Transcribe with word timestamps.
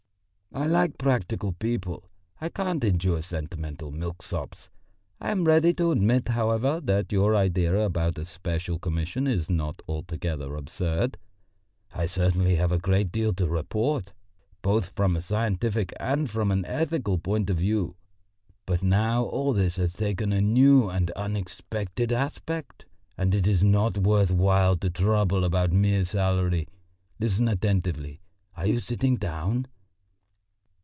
"I 0.53 0.65
like 0.65 0.97
practical 0.97 1.53
people, 1.53 2.09
and 2.41 2.53
can't 2.53 2.83
endure 2.83 3.21
sentimental 3.21 3.89
milk 3.89 4.21
sops. 4.21 4.69
I 5.17 5.31
am 5.31 5.45
ready 5.45 5.73
to 5.75 5.91
admit, 5.93 6.27
however, 6.27 6.81
that 6.81 7.13
your 7.13 7.37
idea 7.37 7.73
about 7.79 8.17
a 8.17 8.25
special 8.25 8.77
commission 8.77 9.27
is 9.27 9.49
not 9.49 9.81
altogether 9.87 10.57
absurd. 10.57 11.17
I 11.95 12.05
certainly 12.05 12.55
have 12.55 12.73
a 12.73 12.77
great 12.79 13.13
deal 13.13 13.33
to 13.35 13.47
report, 13.47 14.11
both 14.61 14.89
from 14.89 15.15
a 15.15 15.21
scientific 15.21 15.93
and 16.01 16.29
from 16.29 16.51
an 16.51 16.65
ethical 16.65 17.17
point 17.17 17.49
of 17.49 17.55
view. 17.55 17.95
But 18.65 18.83
now 18.83 19.23
all 19.23 19.53
this 19.53 19.77
has 19.77 19.93
taken 19.93 20.33
a 20.33 20.41
new 20.41 20.89
and 20.89 21.11
unexpected 21.11 22.11
aspect, 22.11 22.83
and 23.17 23.33
it 23.33 23.47
is 23.47 23.63
not 23.63 23.97
worth 23.97 24.31
while 24.31 24.75
to 24.79 24.89
trouble 24.89 25.45
about 25.45 25.71
mere 25.71 26.03
salary. 26.03 26.67
Listen 27.21 27.47
attentively. 27.47 28.19
Are 28.57 28.67
you 28.67 28.81
sitting 28.81 29.15
down?" 29.15 29.67